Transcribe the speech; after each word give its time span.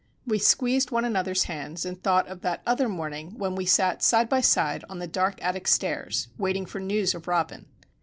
We 0.25 0.39
squeezed 0.39 0.89
one 0.89 1.05
another's 1.05 1.43
hands, 1.43 1.85
and 1.85 2.01
thought 2.01 2.27
of 2.27 2.41
that 2.41 2.63
other 2.65 2.89
morning 2.89 3.37
when 3.37 3.53
we 3.53 3.67
sat 3.67 4.01
side 4.01 4.29
by 4.29 4.41
side 4.41 4.83
on 4.89 4.97
the 4.97 5.05
dark 5.05 5.37
attic 5.43 5.67
stairs, 5.67 6.27
waiting 6.39 6.65
for 6.65 6.79
news 6.79 7.13
of 7.13 7.27
Robin. 7.27 7.67